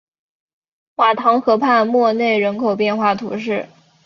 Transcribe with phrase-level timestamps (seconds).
[0.95, 3.67] 瓦唐河畔默内人口变化图示